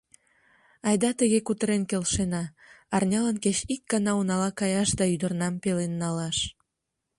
[0.87, 2.43] Айда тыге кутырен келшена:
[2.95, 6.37] арнялан кеч ик гана унала каяш да ӱдырнам пелен налаш.